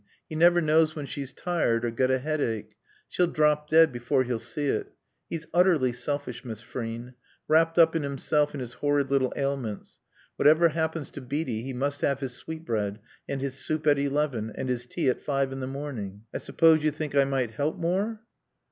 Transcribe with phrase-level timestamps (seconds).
[0.27, 2.73] He never knows when she's tired or got a headache.
[3.07, 4.93] She'll drop dead before he'll see it.
[5.29, 7.13] He's utterly selfish, Miss Frean.
[7.47, 9.99] Wrapt up in himself and his horrid little ailments.
[10.37, 12.97] Whatever happens to Beatie he must have his sweetbread,
[13.29, 16.23] and his soup at eleven and his tea at five in the morning.."...
[16.33, 18.21] I suppose you think I might help more?"